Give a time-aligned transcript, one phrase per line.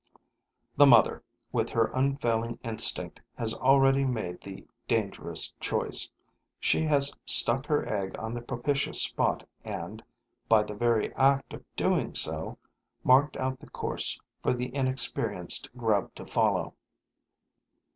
[0.77, 1.21] The mother,
[1.51, 6.09] with her unfailing instinct, has already made the dangerous choice;
[6.59, 10.01] she has stuck her egg on the propitious spot and,
[10.49, 12.57] by the very act of doing so,
[13.03, 16.73] marked out the course for the inexperienced grub to follow.